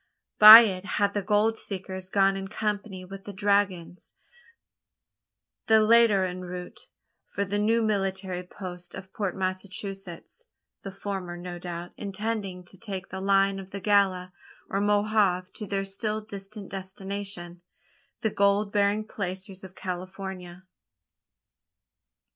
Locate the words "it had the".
0.61-1.21